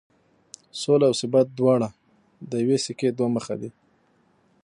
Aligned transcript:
سوله 0.81 1.05
او 1.09 1.13
ثبات 1.21 1.47
دواړه 1.59 1.89
د 2.49 2.51
یوې 2.63 2.77
سکې 2.85 3.09
دوه 3.17 3.29
مخ 3.35 3.45
دي. 3.61 3.69